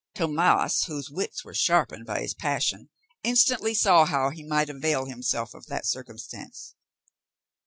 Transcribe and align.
Tomas, 0.15 0.85
whose 0.85 1.11
wits 1.11 1.45
were 1.45 1.53
sharpened 1.53 2.07
by 2.07 2.21
his 2.21 2.33
passion, 2.33 2.89
instantly 3.23 3.75
saw 3.75 4.03
how 4.05 4.31
he 4.31 4.41
might 4.43 4.67
avail 4.71 5.05
himself 5.05 5.53
of 5.53 5.67
that 5.67 5.85
circumstance. 5.85 6.73